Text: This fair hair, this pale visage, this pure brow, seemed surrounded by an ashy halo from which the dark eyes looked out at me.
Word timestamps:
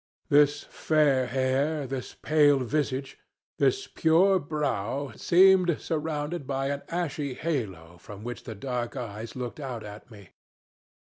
This 0.29 0.63
fair 0.63 1.27
hair, 1.27 1.85
this 1.85 2.15
pale 2.23 2.57
visage, 2.57 3.19
this 3.59 3.85
pure 3.85 4.39
brow, 4.39 5.11
seemed 5.15 5.79
surrounded 5.79 6.47
by 6.47 6.69
an 6.71 6.81
ashy 6.89 7.35
halo 7.35 7.99
from 7.99 8.23
which 8.23 8.45
the 8.45 8.55
dark 8.55 8.97
eyes 8.97 9.35
looked 9.35 9.59
out 9.59 9.83
at 9.83 10.09
me. 10.09 10.29